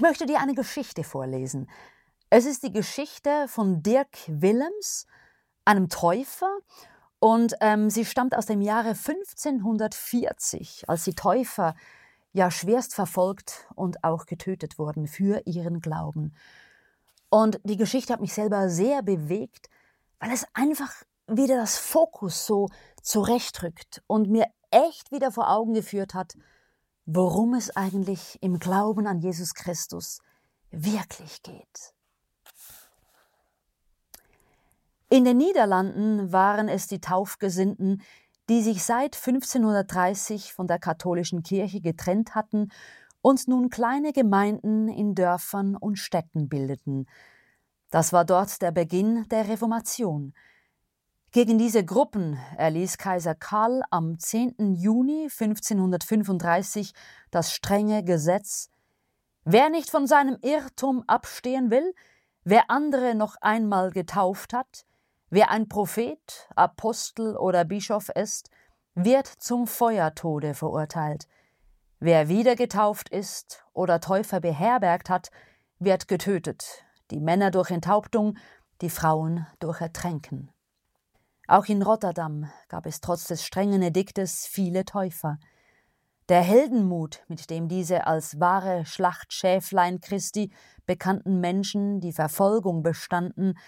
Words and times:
Ich 0.00 0.02
möchte 0.02 0.24
dir 0.24 0.40
eine 0.40 0.54
Geschichte 0.54 1.04
vorlesen. 1.04 1.68
Es 2.30 2.46
ist 2.46 2.62
die 2.62 2.72
Geschichte 2.72 3.46
von 3.48 3.82
Dirk 3.82 4.16
Willems, 4.28 5.06
einem 5.66 5.90
Täufer, 5.90 6.56
und 7.18 7.54
ähm, 7.60 7.90
sie 7.90 8.06
stammt 8.06 8.34
aus 8.34 8.46
dem 8.46 8.62
Jahre 8.62 8.94
1540, 8.94 10.88
als 10.88 11.04
die 11.04 11.12
Täufer 11.14 11.74
ja 12.32 12.50
schwerst 12.50 12.94
verfolgt 12.94 13.68
und 13.74 14.02
auch 14.02 14.24
getötet 14.24 14.78
wurden 14.78 15.06
für 15.06 15.42
ihren 15.44 15.82
Glauben. 15.82 16.32
Und 17.28 17.60
die 17.64 17.76
Geschichte 17.76 18.14
hat 18.14 18.22
mich 18.22 18.32
selber 18.32 18.70
sehr 18.70 19.02
bewegt, 19.02 19.68
weil 20.18 20.32
es 20.32 20.46
einfach 20.54 20.94
wieder 21.26 21.58
das 21.58 21.76
Fokus 21.76 22.46
so 22.46 22.70
zurechtrückt 23.02 24.02
und 24.06 24.30
mir 24.30 24.46
echt 24.70 25.12
wieder 25.12 25.30
vor 25.30 25.50
Augen 25.50 25.74
geführt 25.74 26.14
hat, 26.14 26.38
worum 27.12 27.54
es 27.54 27.74
eigentlich 27.76 28.38
im 28.40 28.58
Glauben 28.58 29.06
an 29.06 29.18
Jesus 29.18 29.54
Christus 29.54 30.20
wirklich 30.70 31.42
geht. 31.42 31.94
In 35.08 35.24
den 35.24 35.38
Niederlanden 35.38 36.32
waren 36.32 36.68
es 36.68 36.86
die 36.86 37.00
Taufgesinnten, 37.00 38.02
die 38.48 38.62
sich 38.62 38.84
seit 38.84 39.16
1530 39.16 40.52
von 40.52 40.68
der 40.68 40.78
katholischen 40.78 41.42
Kirche 41.42 41.80
getrennt 41.80 42.36
hatten 42.36 42.70
und 43.22 43.48
nun 43.48 43.70
kleine 43.70 44.12
Gemeinden 44.12 44.88
in 44.88 45.16
Dörfern 45.16 45.76
und 45.76 45.98
Städten 45.98 46.48
bildeten. 46.48 47.06
Das 47.90 48.12
war 48.12 48.24
dort 48.24 48.62
der 48.62 48.70
Beginn 48.70 49.26
der 49.30 49.48
Reformation. 49.48 50.32
Gegen 51.32 51.58
diese 51.58 51.84
Gruppen 51.84 52.40
erließ 52.56 52.98
Kaiser 52.98 53.36
Karl 53.36 53.84
am 53.90 54.18
10. 54.18 54.74
Juni 54.74 55.28
1535 55.30 56.92
das 57.30 57.52
strenge 57.52 58.02
Gesetz 58.02 58.68
Wer 59.44 59.70
nicht 59.70 59.90
von 59.90 60.08
seinem 60.08 60.38
Irrtum 60.42 61.04
abstehen 61.06 61.70
will, 61.70 61.94
wer 62.42 62.68
andere 62.68 63.14
noch 63.14 63.36
einmal 63.40 63.92
getauft 63.92 64.52
hat, 64.52 64.84
wer 65.30 65.52
ein 65.52 65.68
Prophet, 65.68 66.48
Apostel 66.56 67.36
oder 67.36 67.64
Bischof 67.64 68.08
ist, 68.08 68.50
wird 68.96 69.28
zum 69.28 69.68
Feuertode 69.68 70.54
verurteilt. 70.54 71.28
Wer 72.00 72.28
wieder 72.28 72.56
getauft 72.56 73.08
ist 73.08 73.64
oder 73.72 74.00
Täufer 74.00 74.40
beherbergt 74.40 75.08
hat, 75.08 75.30
wird 75.78 76.08
getötet, 76.08 76.84
die 77.12 77.20
Männer 77.20 77.52
durch 77.52 77.70
Enthauptung, 77.70 78.36
die 78.80 78.90
Frauen 78.90 79.46
durch 79.60 79.80
Ertränken. 79.80 80.50
Auch 81.50 81.66
in 81.66 81.82
Rotterdam 81.82 82.48
gab 82.68 82.86
es 82.86 83.00
trotz 83.00 83.24
des 83.24 83.44
strengen 83.44 83.82
Ediktes 83.82 84.46
viele 84.46 84.84
Täufer. 84.84 85.36
Der 86.28 86.42
Heldenmut, 86.42 87.24
mit 87.26 87.50
dem 87.50 87.66
diese 87.66 88.06
als 88.06 88.38
wahre 88.38 88.86
Schlachtschäflein 88.86 90.00
Christi 90.00 90.52
bekannten 90.86 91.40
Menschen 91.40 92.00
die 92.00 92.12
Verfolgung 92.12 92.84
bestanden, 92.84 93.58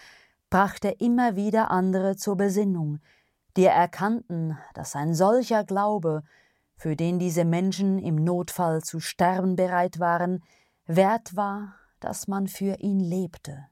brachte 0.49 0.91
immer 0.91 1.35
wieder 1.35 1.73
andere 1.73 2.15
zur 2.15 2.37
Besinnung, 2.37 3.01
die 3.57 3.65
erkannten, 3.65 4.57
dass 4.75 4.95
ein 4.95 5.13
solcher 5.13 5.65
Glaube, 5.65 6.23
für 6.77 6.95
den 6.95 7.19
diese 7.19 7.45
Menschen 7.45 7.99
im 7.99 8.15
Notfall 8.15 8.83
zu 8.83 9.01
sterben 9.01 9.57
bereit 9.57 9.99
waren, 9.99 10.45
wert 10.87 11.35
war, 11.35 11.75
dass 11.99 12.29
man 12.29 12.47
für 12.47 12.79
ihn 12.79 13.01
lebte. 13.01 13.72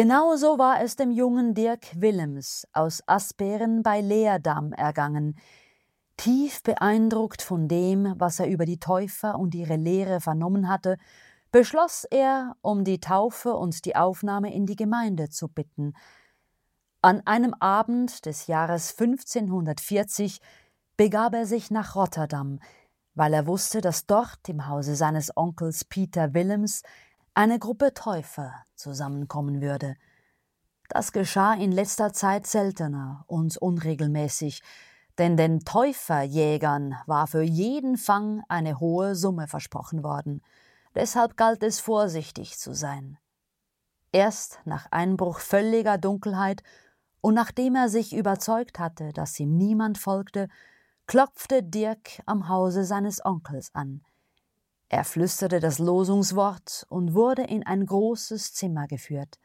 Genauso 0.00 0.58
war 0.58 0.80
es 0.80 0.94
dem 0.94 1.10
jungen 1.10 1.54
Dirk 1.54 2.00
Willems 2.00 2.68
aus 2.72 3.02
Asperen 3.08 3.82
bei 3.82 4.00
Leerdam 4.00 4.72
ergangen. 4.72 5.36
Tief 6.16 6.62
beeindruckt 6.62 7.42
von 7.42 7.66
dem, 7.66 8.14
was 8.16 8.38
er 8.38 8.46
über 8.46 8.64
die 8.64 8.78
Täufer 8.78 9.36
und 9.36 9.56
ihre 9.56 9.74
Lehre 9.74 10.20
vernommen 10.20 10.68
hatte, 10.68 10.98
beschloss 11.50 12.04
er, 12.04 12.54
um 12.60 12.84
die 12.84 13.00
Taufe 13.00 13.56
und 13.56 13.84
die 13.86 13.96
Aufnahme 13.96 14.54
in 14.54 14.66
die 14.66 14.76
Gemeinde 14.76 15.30
zu 15.30 15.48
bitten. 15.48 15.94
An 17.02 17.26
einem 17.26 17.54
Abend 17.54 18.24
des 18.24 18.46
Jahres 18.46 18.92
1540 18.92 20.38
begab 20.96 21.34
er 21.34 21.44
sich 21.44 21.72
nach 21.72 21.96
Rotterdam, 21.96 22.60
weil 23.16 23.34
er 23.34 23.48
wusste, 23.48 23.80
dass 23.80 24.06
dort 24.06 24.48
im 24.48 24.68
Hause 24.68 24.94
seines 24.94 25.36
Onkels 25.36 25.84
Peter 25.84 26.34
Willems 26.34 26.84
eine 27.38 27.60
Gruppe 27.60 27.94
Täufer 27.94 28.52
zusammenkommen 28.74 29.62
würde. 29.62 29.94
Das 30.88 31.12
geschah 31.12 31.54
in 31.54 31.70
letzter 31.70 32.12
Zeit 32.12 32.48
seltener 32.48 33.22
und 33.28 33.56
unregelmäßig, 33.56 34.60
denn 35.18 35.36
den 35.36 35.60
Täuferjägern 35.60 36.96
war 37.06 37.28
für 37.28 37.42
jeden 37.42 37.96
Fang 37.96 38.42
eine 38.48 38.80
hohe 38.80 39.14
Summe 39.14 39.46
versprochen 39.46 40.02
worden. 40.02 40.42
Deshalb 40.96 41.36
galt 41.36 41.62
es 41.62 41.78
vorsichtig 41.78 42.58
zu 42.58 42.74
sein. 42.74 43.18
Erst 44.10 44.58
nach 44.64 44.90
Einbruch 44.90 45.38
völliger 45.38 45.96
Dunkelheit 45.96 46.64
und 47.20 47.34
nachdem 47.34 47.76
er 47.76 47.88
sich 47.88 48.16
überzeugt 48.16 48.80
hatte, 48.80 49.12
dass 49.12 49.38
ihm 49.38 49.56
niemand 49.56 49.96
folgte, 49.96 50.48
klopfte 51.06 51.62
Dirk 51.62 52.20
am 52.26 52.48
Hause 52.48 52.82
seines 52.82 53.24
Onkels 53.24 53.72
an. 53.76 54.02
Er 54.88 55.04
flüsterte 55.04 55.60
das 55.60 55.78
Losungswort 55.78 56.86
und 56.88 57.14
wurde 57.14 57.42
in 57.42 57.66
ein 57.66 57.84
großes 57.84 58.54
Zimmer 58.54 58.86
geführt. 58.86 59.38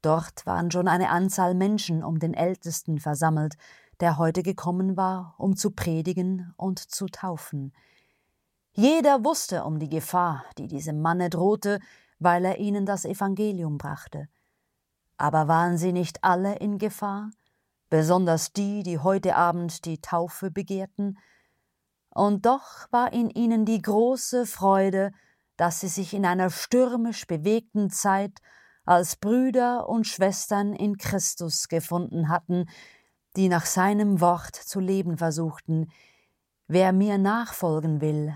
Dort 0.00 0.46
waren 0.46 0.70
schon 0.70 0.86
eine 0.86 1.08
Anzahl 1.08 1.54
Menschen 1.54 2.04
um 2.04 2.18
den 2.18 2.34
Ältesten 2.34 3.00
versammelt, 3.00 3.56
der 4.00 4.18
heute 4.18 4.42
gekommen 4.42 4.96
war, 4.96 5.34
um 5.38 5.56
zu 5.56 5.70
predigen 5.70 6.52
und 6.56 6.78
zu 6.78 7.06
taufen. 7.06 7.72
Jeder 8.72 9.24
wusste 9.24 9.64
um 9.64 9.78
die 9.78 9.88
Gefahr, 9.88 10.44
die 10.58 10.68
diesem 10.68 11.00
Manne 11.00 11.30
drohte, 11.30 11.80
weil 12.18 12.44
er 12.44 12.58
ihnen 12.58 12.86
das 12.86 13.04
Evangelium 13.04 13.78
brachte. 13.78 14.28
Aber 15.16 15.48
waren 15.48 15.78
sie 15.78 15.92
nicht 15.92 16.22
alle 16.22 16.56
in 16.56 16.78
Gefahr, 16.78 17.30
besonders 17.88 18.52
die, 18.52 18.82
die 18.82 18.98
heute 18.98 19.36
Abend 19.36 19.84
die 19.84 20.00
Taufe 20.00 20.50
begehrten? 20.50 21.18
Und 22.14 22.46
doch 22.46 22.90
war 22.90 23.12
in 23.12 23.28
ihnen 23.28 23.64
die 23.64 23.82
große 23.82 24.46
Freude, 24.46 25.12
dass 25.56 25.80
sie 25.80 25.88
sich 25.88 26.14
in 26.14 26.24
einer 26.24 26.50
stürmisch 26.50 27.26
bewegten 27.26 27.90
Zeit 27.90 28.38
als 28.84 29.16
Brüder 29.16 29.88
und 29.88 30.06
Schwestern 30.06 30.74
in 30.74 30.96
Christus 30.96 31.68
gefunden 31.68 32.28
hatten, 32.28 32.66
die 33.36 33.48
nach 33.48 33.66
seinem 33.66 34.20
Wort 34.20 34.54
zu 34.54 34.80
leben 34.80 35.18
versuchten. 35.18 35.90
Wer 36.68 36.92
mir 36.92 37.18
nachfolgen 37.18 38.00
will, 38.00 38.34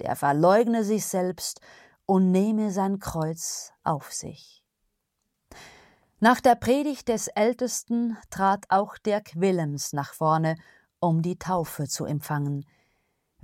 der 0.00 0.16
verleugne 0.16 0.84
sich 0.84 1.06
selbst 1.06 1.60
und 2.06 2.30
nehme 2.30 2.70
sein 2.70 2.98
Kreuz 2.98 3.72
auf 3.82 4.12
sich. 4.12 4.62
Nach 6.20 6.40
der 6.40 6.54
Predigt 6.54 7.08
des 7.08 7.28
Ältesten 7.28 8.16
trat 8.30 8.66
auch 8.68 8.98
Dirk 8.98 9.38
Willems 9.40 9.92
nach 9.92 10.14
vorne, 10.14 10.56
um 11.00 11.22
die 11.22 11.38
Taufe 11.38 11.86
zu 11.88 12.04
empfangen. 12.04 12.64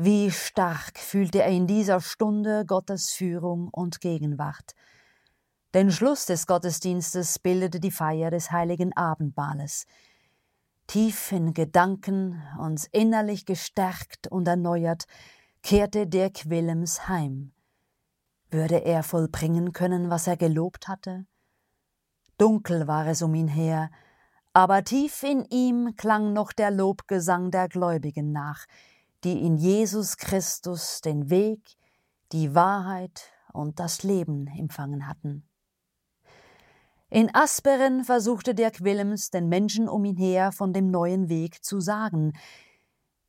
Wie 0.03 0.31
stark 0.31 0.99
fühlte 0.99 1.43
er 1.43 1.51
in 1.51 1.67
dieser 1.67 2.01
Stunde 2.01 2.65
Gottes 2.65 3.11
Führung 3.11 3.69
und 3.69 4.01
Gegenwart. 4.01 4.75
Den 5.75 5.93
Schluss 5.93 6.25
des 6.25 6.47
Gottesdienstes 6.47 7.39
bildete 7.39 7.81
die 7.81 7.91
Feier 7.91 8.31
des 8.31 8.51
heiligen 8.51 8.97
Abendmahles. 8.97 9.85
Tief 10.87 11.33
in 11.33 11.53
Gedanken 11.53 12.43
und 12.59 12.87
innerlich 12.93 13.45
gestärkt 13.45 14.27
und 14.27 14.49
erneuert 14.49 15.05
kehrte 15.63 16.07
Dirk 16.07 16.49
Willems 16.49 17.07
heim. 17.07 17.53
Würde 18.51 18.79
er 18.79 19.03
vollbringen 19.03 19.75
können, 19.75 20.09
was 20.09 20.27
er 20.27 20.39
gelobt 20.39 20.89
hatte? 20.89 21.27
Dunkel 22.39 22.87
war 22.87 23.07
es 23.07 23.21
um 23.21 23.35
ihn 23.35 23.49
her, 23.49 23.91
aber 24.55 24.83
tief 24.83 25.23
in 25.25 25.45
ihm 25.45 25.95
klang 25.95 26.33
noch 26.33 26.53
der 26.53 26.71
Lobgesang 26.71 27.51
der 27.51 27.69
Gläubigen 27.69 28.33
nach, 28.33 28.65
die 29.25 29.45
in 29.45 29.57
Jesus 29.57 30.17
Christus 30.17 31.01
den 31.01 31.31
Weg, 31.31 31.61
die 32.33 32.55
Wahrheit 32.55 33.31
und 33.53 33.81
das 33.81 34.03
Leben 34.03 34.47
empfangen 34.47 35.07
hatten. 35.07 35.45
In 37.09 37.35
Asperen 37.35 38.05
versuchte 38.05 38.55
Dirk 38.55 38.85
Willems 38.85 39.31
den 39.31 39.49
Menschen 39.49 39.89
um 39.89 40.05
ihn 40.05 40.17
her 40.17 40.53
von 40.53 40.73
dem 40.73 40.91
neuen 40.91 41.29
Weg 41.29 41.65
zu 41.65 41.81
sagen. 41.81 42.35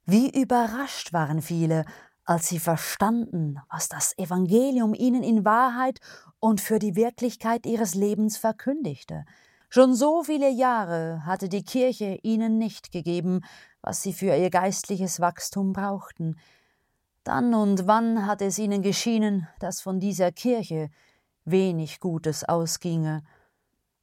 Wie 0.06 0.30
überrascht 0.30 1.14
waren 1.14 1.42
viele, 1.42 1.86
als 2.24 2.48
sie 2.48 2.60
verstanden, 2.60 3.58
was 3.70 3.90
das 3.90 4.16
Evangelium 4.18 4.94
ihnen 4.94 5.24
in 5.24 5.46
Wahrheit 5.46 6.00
und 6.40 6.62
für 6.62 6.78
die 6.78 6.96
Wirklichkeit 6.96 7.66
ihres 7.66 7.96
Lebens 7.96 8.38
verkündigte. 8.38 9.26
Schon 9.74 9.96
so 9.96 10.22
viele 10.22 10.50
Jahre 10.50 11.26
hatte 11.26 11.48
die 11.48 11.64
Kirche 11.64 12.20
ihnen 12.24 12.58
nicht 12.58 12.92
gegeben, 12.92 13.40
was 13.82 14.02
sie 14.02 14.12
für 14.12 14.36
ihr 14.36 14.50
geistliches 14.50 15.22
Wachstum 15.22 15.72
brauchten. 15.72 16.36
Dann 17.24 17.54
und 17.54 17.88
wann 17.88 18.26
hatte 18.28 18.44
es 18.44 18.60
ihnen 18.60 18.82
geschienen, 18.82 19.48
dass 19.60 19.80
von 19.80 20.02
dieser 20.02 20.34
Kirche 20.34 20.90
wenig 21.46 22.02
Gutes 22.02 22.44
ausginge. 22.44 23.24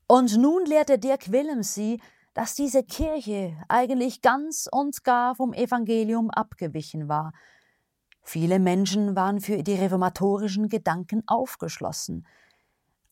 Und 0.07 0.39
nun 0.39 0.65
lehrte 0.65 0.99
Dirk 0.99 1.33
Willems 1.33 1.75
sie, 1.75 2.01
dass 2.33 2.55
diese 2.55 2.83
Kirche 2.83 3.55
eigentlich 3.69 4.23
ganz 4.23 4.71
und 4.73 5.05
gar 5.05 5.35
vom 5.35 5.53
Evangelium 5.53 6.31
abgewichen 6.31 7.11
war. 7.11 7.35
Viele 8.23 8.59
Menschen 8.59 9.17
waren 9.17 9.43
für 9.43 9.63
die 9.63 9.75
reformatorischen 9.75 10.71
Gedanken 10.71 11.25
aufgeschlossen. 11.27 12.27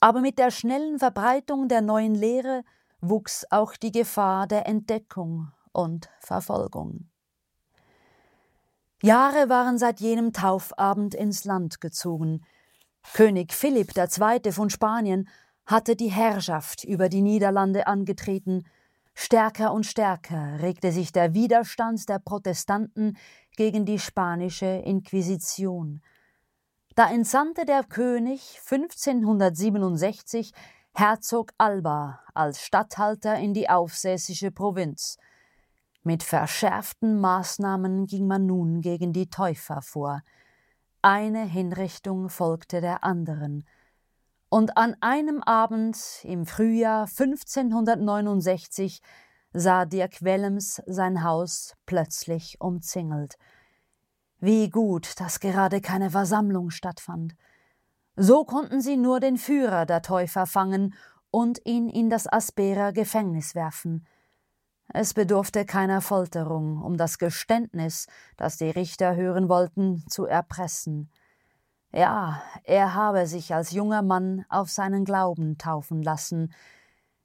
Aber 0.01 0.21
mit 0.21 0.39
der 0.39 0.51
schnellen 0.51 0.99
Verbreitung 0.99 1.69
der 1.69 1.81
neuen 1.81 2.15
Lehre 2.15 2.63
wuchs 3.01 3.47
auch 3.51 3.77
die 3.77 3.93
Gefahr 3.93 4.47
der 4.47 4.67
Entdeckung 4.67 5.53
und 5.73 6.09
Verfolgung. 6.21 7.09
Jahre 9.03 9.49
waren 9.49 9.79
seit 9.79 10.01
jenem 10.01 10.33
Taufabend 10.33 11.15
ins 11.15 11.45
Land 11.45 11.81
gezogen. 11.81 12.45
König 13.13 13.53
Philipp 13.53 13.93
II. 13.97 14.53
von 14.53 14.71
Spanien 14.71 15.29
hatte 15.67 15.97
die 15.97 16.11
Herrschaft 16.11 16.85
über 16.85 17.09
die 17.09 17.23
Niederlande 17.23 17.87
angetreten. 17.87 18.65
Stärker 19.15 19.73
und 19.73 19.85
stärker 19.85 20.61
regte 20.61 20.93
sich 20.93 21.13
der 21.13 21.35
Widerstand 21.35 22.09
der 22.09 22.19
Protestanten 22.19 23.17
gegen 23.57 23.85
die 23.85 23.99
spanische 23.99 24.67
Inquisition. 24.67 26.03
Da 26.97 27.11
entsandte 27.11 27.65
der 27.67 27.85
König 27.85 28.59
1567 28.71 30.53
Herzog 30.95 31.53
Alba 31.59 32.21
als 32.33 32.63
Statthalter 32.63 33.37
in 33.37 33.53
die 33.53 33.69
aufsässische 33.69 34.51
Provinz. 34.51 35.19
Mit 36.05 36.23
verschärften 36.23 37.21
Maßnahmen 37.21 38.07
ging 38.07 38.27
man 38.27 38.47
nun 38.47 38.81
gegen 38.81 39.13
die 39.13 39.29
Täufer 39.29 39.83
vor. 39.83 40.23
Eine 41.03 41.45
Hinrichtung 41.45 42.31
folgte 42.31 42.81
der 42.81 43.05
anderen. 43.05 43.69
Und 44.49 44.79
an 44.79 44.97
einem 45.03 45.43
Abend 45.43 45.99
im 46.23 46.47
Frühjahr 46.47 47.03
1569 47.03 49.03
sah 49.53 49.85
Dirk 49.85 50.23
Wellems 50.23 50.81
sein 50.87 51.23
Haus 51.23 51.75
plötzlich 51.85 52.59
umzingelt. 52.59 53.37
Wie 54.39 54.69
gut, 54.69 55.19
dass 55.21 55.41
gerade 55.41 55.81
keine 55.81 56.11
Versammlung 56.11 56.71
stattfand. 56.71 57.35
So 58.17 58.45
konnten 58.45 58.81
sie 58.81 58.97
nur 58.97 59.21
den 59.21 59.37
Führer 59.37 59.87
der 59.87 60.03
Täufer 60.03 60.47
fangen 60.47 60.95
und 61.31 61.61
ihn 61.65 61.89
in 61.89 62.11
das 62.11 62.31
Asperer 62.31 62.93
Gefängnis 62.93 63.55
werfen. 63.55 64.07
Es 64.89 65.15
bedurfte 65.15 65.65
keiner 65.65 66.01
Folterung, 66.01 66.83
um 66.83 66.97
das 66.97 67.19
Geständnis, 67.19 68.07
das 68.37 68.57
die 68.57 68.71
Richter 68.71 69.17
hören 69.17 69.49
wollten, 69.49 70.05
zu 70.09 70.27
erpressen. 70.27 71.11
Ja, 71.93 72.43
er 72.65 72.95
habe 72.95 73.27
sich 73.27 73.55
als 73.55 73.73
junger 73.73 74.03
Mann 74.03 74.45
auf 74.49 74.71
seinen 74.71 75.05
Glauben 75.05 75.59
taufen 75.59 76.03
lassen. 76.03 76.53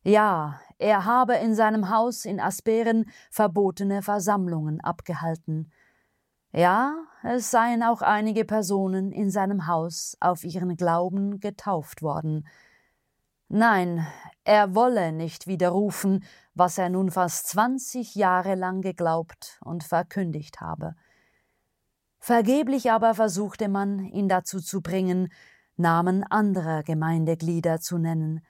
Ja, 0.03 0.59
er 0.79 1.05
habe 1.05 1.35
in 1.35 1.55
seinem 1.55 1.89
Haus 1.89 2.25
in 2.25 2.39
Asperen 2.39 3.09
verbotene 3.29 4.01
Versammlungen 4.01 4.81
abgehalten. 4.81 5.71
Ja, 6.53 6.95
es 7.23 7.49
seien 7.49 7.81
auch 7.81 8.01
einige 8.01 8.43
Personen 8.43 9.11
in 9.11 9.29
seinem 9.29 9.67
Haus 9.67 10.17
auf 10.19 10.43
ihren 10.43 10.75
Glauben 10.75 11.39
getauft 11.39 12.01
worden. 12.01 12.45
Nein, 13.47 14.05
er 14.43 14.75
wolle 14.75 15.11
nicht 15.11 15.47
widerrufen, 15.47 16.23
was 16.53 16.77
er 16.77 16.89
nun 16.89 17.11
fast 17.11 17.47
zwanzig 17.47 18.15
Jahre 18.15 18.55
lang 18.55 18.81
geglaubt 18.81 19.59
und 19.63 19.83
verkündigt 19.83 20.61
habe. 20.61 20.95
Vergeblich 22.19 22.91
aber 22.91 23.13
versuchte 23.13 23.67
man, 23.67 24.05
ihn 24.05 24.27
dazu 24.27 24.59
zu 24.59 24.81
bringen, 24.81 25.31
Namen 25.75 26.23
anderer 26.23 26.83
Gemeindeglieder 26.83 27.79
zu 27.79 27.97
nennen. 27.97 28.45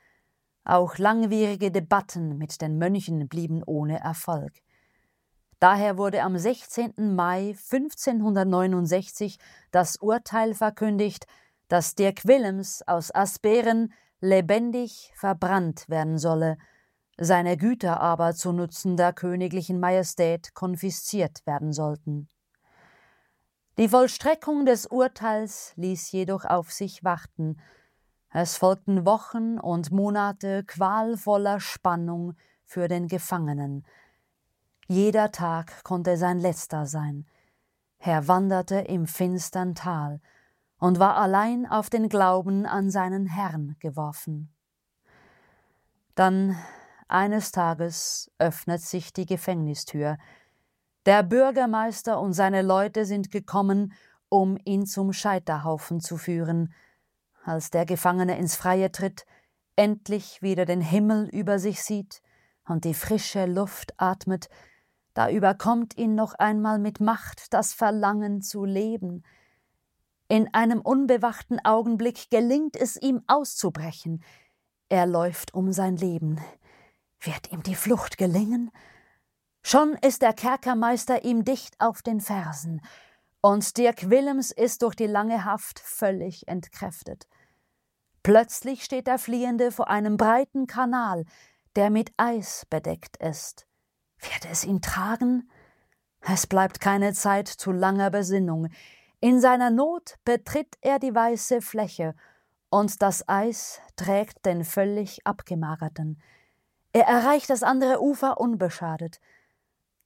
Auch 0.63 0.97
langwierige 0.97 1.71
Debatten 1.71 2.37
mit 2.37 2.61
den 2.61 2.77
Mönchen 2.77 3.27
blieben 3.27 3.63
ohne 3.65 3.99
Erfolg. 3.99 4.53
Daher 5.61 5.97
wurde 5.99 6.23
am 6.23 6.35
16. 6.39 7.13
Mai 7.15 7.55
1569 7.71 9.37
das 9.69 9.97
Urteil 9.97 10.55
verkündigt, 10.55 11.27
dass 11.67 11.93
Dirk 11.93 12.25
Willems 12.25 12.81
aus 12.87 13.13
Asperen 13.13 13.93
lebendig 14.21 15.13
verbrannt 15.15 15.87
werden 15.87 16.17
solle, 16.17 16.57
seine 17.15 17.57
Güter 17.57 17.99
aber 17.99 18.33
zu 18.33 18.51
Nutzen 18.53 18.97
der 18.97 19.13
königlichen 19.13 19.79
Majestät 19.79 20.55
konfisziert 20.55 21.45
werden 21.45 21.73
sollten. 21.73 22.27
Die 23.77 23.89
Vollstreckung 23.89 24.65
des 24.65 24.87
Urteils 24.87 25.73
ließ 25.75 26.11
jedoch 26.11 26.43
auf 26.43 26.71
sich 26.71 27.03
warten. 27.03 27.61
Es 28.31 28.57
folgten 28.57 29.05
Wochen 29.05 29.59
und 29.59 29.91
Monate 29.91 30.63
qualvoller 30.63 31.59
Spannung 31.59 32.33
für 32.65 32.87
den 32.87 33.07
Gefangenen. 33.07 33.85
Jeder 34.87 35.31
Tag 35.31 35.83
konnte 35.83 36.17
sein 36.17 36.39
letzter 36.39 36.85
sein. 36.85 37.25
Er 37.99 38.27
wanderte 38.27 38.79
im 38.79 39.07
finstern 39.07 39.75
Tal 39.75 40.19
und 40.79 40.99
war 40.99 41.15
allein 41.17 41.67
auf 41.67 41.89
den 41.89 42.09
Glauben 42.09 42.65
an 42.65 42.89
seinen 42.89 43.27
Herrn 43.27 43.75
geworfen. 43.79 44.51
Dann 46.15 46.57
eines 47.07 47.51
Tages 47.51 48.31
öffnet 48.39 48.81
sich 48.81 49.13
die 49.13 49.25
Gefängnistür. 49.25 50.17
Der 51.05 51.23
Bürgermeister 51.23 52.19
und 52.19 52.33
seine 52.33 52.61
Leute 52.61 53.05
sind 53.05 53.31
gekommen, 53.31 53.93
um 54.29 54.57
ihn 54.65 54.85
zum 54.85 55.13
Scheiterhaufen 55.13 55.99
zu 55.99 56.17
führen. 56.17 56.73
Als 57.43 57.69
der 57.69 57.85
Gefangene 57.85 58.37
ins 58.37 58.55
Freie 58.55 58.91
tritt, 58.91 59.25
endlich 59.75 60.41
wieder 60.41 60.65
den 60.65 60.81
Himmel 60.81 61.27
über 61.29 61.59
sich 61.59 61.83
sieht 61.83 62.21
und 62.65 62.85
die 62.85 62.93
frische 62.93 63.45
Luft 63.45 63.93
atmet, 63.97 64.49
da 65.13 65.29
überkommt 65.29 65.97
ihn 65.97 66.15
noch 66.15 66.33
einmal 66.35 66.79
mit 66.79 66.99
Macht 66.99 67.53
das 67.53 67.73
Verlangen 67.73 68.41
zu 68.41 68.65
leben. 68.65 69.23
In 70.27 70.53
einem 70.53 70.79
unbewachten 70.81 71.59
Augenblick 71.63 72.29
gelingt 72.29 72.75
es 72.75 72.95
ihm 72.95 73.21
auszubrechen. 73.27 74.23
Er 74.87 75.05
läuft 75.05 75.53
um 75.53 75.73
sein 75.73 75.97
Leben. 75.97 76.39
Wird 77.19 77.51
ihm 77.51 77.63
die 77.63 77.75
Flucht 77.75 78.17
gelingen? 78.17 78.71
Schon 79.61 79.93
ist 80.01 80.21
der 80.21 80.33
Kerkermeister 80.33 81.23
ihm 81.23 81.43
dicht 81.43 81.75
auf 81.79 82.01
den 82.01 82.19
Fersen, 82.19 82.81
und 83.41 83.77
Dirk 83.77 84.09
Willems 84.09 84.51
ist 84.51 84.83
durch 84.83 84.95
die 84.95 85.07
lange 85.07 85.45
Haft 85.45 85.79
völlig 85.79 86.47
entkräftet. 86.47 87.27
Plötzlich 88.23 88.83
steht 88.83 89.07
der 89.07 89.17
Fliehende 89.17 89.71
vor 89.71 89.89
einem 89.89 90.15
breiten 90.15 90.67
Kanal, 90.67 91.25
der 91.75 91.89
mit 91.89 92.11
Eis 92.17 92.67
bedeckt 92.69 93.17
ist. 93.17 93.65
Wird 94.21 94.45
es 94.51 94.63
ihn 94.63 94.81
tragen? 94.81 95.49
Es 96.21 96.45
bleibt 96.47 96.79
keine 96.79 97.13
Zeit 97.13 97.47
zu 97.47 97.71
langer 97.71 98.11
Besinnung. 98.11 98.69
In 99.19 99.39
seiner 99.39 99.69
Not 99.69 100.17
betritt 100.23 100.77
er 100.81 100.99
die 100.99 101.13
weiße 101.13 101.61
Fläche, 101.61 102.15
und 102.69 103.01
das 103.01 103.27
Eis 103.27 103.81
trägt 103.97 104.45
den 104.45 104.63
völlig 104.63 105.25
abgemagerten. 105.27 106.21
Er 106.93 107.05
erreicht 107.05 107.49
das 107.49 107.63
andere 107.63 108.01
Ufer 108.01 108.39
unbeschadet. 108.39 109.19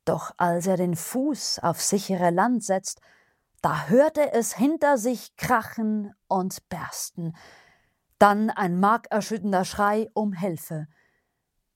Doch 0.05 0.31
als 0.37 0.67
er 0.67 0.77
den 0.77 0.95
Fuß 0.95 1.59
auf 1.59 1.81
sichere 1.81 2.29
Land 2.29 2.63
setzt, 2.63 3.01
da 3.61 3.87
hört 3.87 4.17
er 4.17 4.35
es 4.35 4.55
hinter 4.55 4.97
sich 4.97 5.35
krachen 5.37 6.13
und 6.27 6.69
bersten. 6.69 7.35
Dann 8.19 8.49
ein 8.49 8.79
markerschütternder 8.79 9.65
Schrei 9.65 10.09
um 10.13 10.33
Hilfe. 10.33 10.87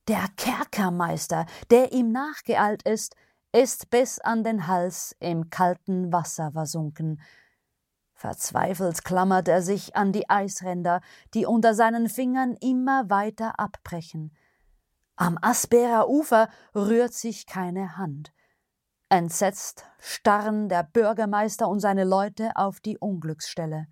Der 0.09 0.25
Kerkermeister, 0.37 1.45
der 1.69 1.91
ihm 1.91 2.11
nachgeeilt 2.11 2.81
ist, 2.81 3.15
ist 3.51 3.91
bis 3.91 4.17
an 4.17 4.43
den 4.43 4.65
Hals 4.65 5.15
im 5.19 5.51
kalten 5.51 6.11
Wasser 6.11 6.51
versunken. 6.51 7.21
Verzweifelt 8.15 9.05
klammert 9.05 9.47
er 9.47 9.61
sich 9.61 9.95
an 9.95 10.11
die 10.11 10.27
Eisränder, 10.27 11.01
die 11.35 11.45
unter 11.45 11.75
seinen 11.75 12.09
Fingern 12.09 12.55
immer 12.59 13.11
weiter 13.11 13.59
abbrechen. 13.59 14.35
Am 15.15 15.37
Asperer 15.43 16.09
Ufer 16.09 16.49
rührt 16.73 17.13
sich 17.13 17.45
keine 17.45 17.95
Hand. 17.97 18.33
Entsetzt 19.09 19.85
starren 19.99 20.69
der 20.69 20.81
Bürgermeister 20.81 21.67
und 21.67 21.81
seine 21.81 22.03
Leute 22.03 22.55
auf 22.55 22.79
die 22.79 22.97
Unglücksstelle. 22.97 23.85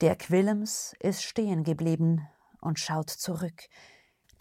Der 0.00 0.16
Quillems 0.16 0.94
ist 1.00 1.22
stehen 1.22 1.64
geblieben 1.64 2.26
und 2.62 2.78
schaut 2.78 3.10
zurück. 3.10 3.68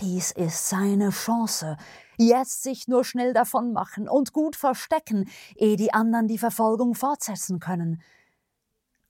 Dies 0.01 0.32
ist 0.32 0.70
seine 0.70 1.10
Chance. 1.10 1.77
Jetzt 2.18 2.63
sich 2.63 2.88
nur 2.88 3.03
schnell 3.03 3.34
davon 3.34 3.74
machen 3.74 4.08
und 4.08 4.34
gut 4.34 4.56
verstecken, 4.56 5.29
ehe 5.56 5.75
die 5.75 5.94
anderen 5.94 6.27
die 6.27 6.38
Verfolgung 6.38 6.96
fortsetzen 6.96 7.60
können. 7.60 8.01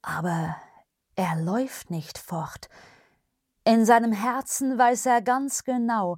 Aber 0.02 0.56
er 1.16 1.36
läuft 1.36 1.90
nicht 1.90 2.18
fort. 2.18 2.68
In 3.64 3.84
seinem 3.84 4.12
Herzen 4.12 4.78
weiß 4.78 5.06
er 5.06 5.22
ganz 5.22 5.64
genau, 5.64 6.16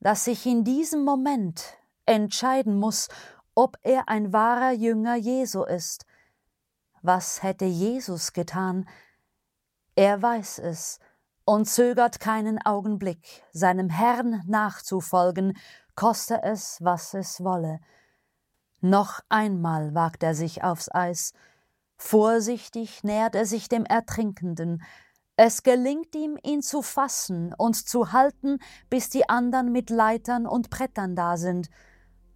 dass 0.00 0.24
sich 0.26 0.44
in 0.46 0.64
diesem 0.64 1.04
Moment 1.04 1.76
entscheiden 2.06 2.78
muss, 2.78 3.08
ob 3.54 3.78
er 3.82 4.08
ein 4.08 4.32
wahrer 4.32 4.72
Jünger 4.72 5.16
Jesu 5.16 5.64
ist. 5.64 6.04
Was 7.02 7.42
hätte 7.42 7.64
Jesus 7.64 8.32
getan? 8.32 8.88
Er 9.94 10.20
weiß 10.20 10.58
es 10.58 10.98
und 11.44 11.66
zögert 11.66 12.20
keinen 12.20 12.58
Augenblick, 12.64 13.42
seinem 13.52 13.90
Herrn 13.90 14.42
nachzufolgen, 14.46 15.56
koste 15.94 16.42
es, 16.42 16.78
was 16.82 17.14
es 17.14 17.42
wolle. 17.42 17.80
Noch 18.80 19.20
einmal 19.28 19.94
wagt 19.94 20.22
er 20.22 20.34
sich 20.34 20.62
aufs 20.62 20.90
Eis, 20.92 21.32
Vorsichtig 21.96 23.04
nähert 23.04 23.34
er 23.34 23.46
sich 23.46 23.68
dem 23.68 23.84
Ertrinkenden. 23.84 24.82
Es 25.36 25.62
gelingt 25.62 26.14
ihm, 26.14 26.38
ihn 26.42 26.62
zu 26.62 26.82
fassen 26.82 27.54
und 27.56 27.76
zu 27.76 28.12
halten, 28.12 28.58
bis 28.90 29.08
die 29.08 29.28
anderen 29.28 29.72
mit 29.72 29.90
Leitern 29.90 30.46
und 30.46 30.70
Brettern 30.70 31.16
da 31.16 31.36
sind. 31.36 31.70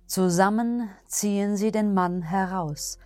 Zusammen 0.06 0.88
ziehen 1.06 1.56
sie 1.56 1.70
den 1.70 1.92
Mann 1.92 2.22
heraus. 2.22 2.98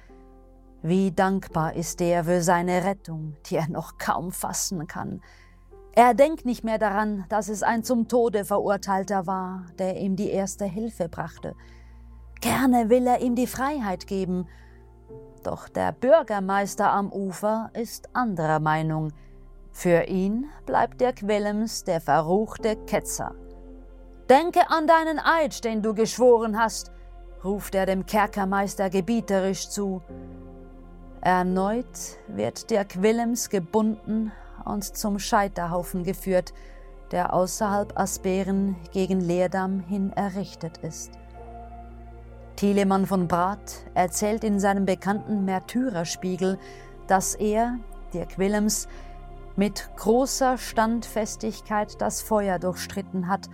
Wie 0.83 1.11
dankbar 1.11 1.75
ist 1.75 2.01
er 2.01 2.25
für 2.25 2.43
seine 2.43 2.85
Rettung, 2.85 3.37
die 3.47 3.57
er 3.57 3.69
noch 3.69 3.99
kaum 3.99 4.33
fassen 4.33 4.87
kann. 4.87 5.21
Er 5.95 6.15
denkt 6.15 6.47
nicht 6.47 6.65
mehr 6.65 6.79
daran, 6.79 7.27
dass 7.29 7.49
es 7.49 7.63
ein 7.63 7.85
zum 7.85 8.09
Tode 8.09 8.47
verurteilter 8.47 9.27
war, 9.27 9.67
der 9.79 9.99
ihm 9.99 10.17
die 10.17 10.31
erste 10.31 10.65
Hilfe 10.65 11.11
brachte. 11.11 11.55
Gerne 12.41 12.89
will 12.89 13.07
er 13.07 13.21
ihm 13.21 13.35
die 13.35 13.47
Freiheit 13.47 14.07
geben, 14.07 14.49
doch 15.45 15.69
der 15.69 15.93
Bürgermeister 15.93 16.91
am 16.91 17.13
Ufer 17.13 17.71
ist 17.75 18.09
anderer 18.15 18.61
Meinung. 18.61 19.13
Für 19.73 20.05
ihn 20.05 20.47
bleibt 20.67 21.01
der 21.01 21.13
Quellems 21.13 21.85
der 21.85 22.01
verruchte 22.01 22.77
Ketzer. 22.87 23.35
Denke 24.31 24.71
an 24.71 24.87
deinen 24.87 25.19
Eid, 25.19 25.65
den 25.65 25.83
du 25.83 25.95
geschworen 25.95 26.59
hast, 26.59 26.93
ruft 27.45 27.75
er 27.75 27.87
dem 27.87 28.07
Kerkermeister 28.07 28.89
gebieterisch 28.89 29.69
zu. 29.69 30.01
Erneut 31.21 32.19
wird 32.29 32.71
der 32.71 32.85
Quillems 32.85 33.51
gebunden 33.51 34.33
und 34.65 34.85
zum 34.85 35.19
Scheiterhaufen 35.19 36.05
geführt, 36.05 36.53
der 37.11 37.33
außerhalb 37.35 37.99
Asperen 37.99 38.77
gegen 38.93 39.21
Leerdam 39.21 39.81
hin 39.81 40.13
errichtet 40.13 40.79
ist. 40.79 41.13
Thielemann 42.57 43.07
von 43.07 43.29
Brath 43.29 43.85
erzählt 43.95 44.45
in 44.45 44.61
seinem 44.61 44.87
bekannten 44.87 45.45
Märtyrerspiegel, 45.45 46.59
dass 47.07 47.35
er, 47.35 47.79
Dirk 48.15 48.39
Willems, 48.39 48.89
mit 49.57 49.91
großer 49.97 50.57
Standfestigkeit 50.59 52.01
das 52.01 52.23
Feuer 52.23 52.59
durchstritten 52.59 53.29
hat, 53.29 53.49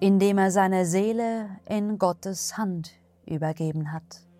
indem 0.00 0.38
er 0.38 0.50
seine 0.50 0.86
Seele 0.86 1.48
in 1.68 1.98
Gottes 1.98 2.56
Hand 2.56 2.92
übergeben 3.26 3.92
hat. 3.92 4.31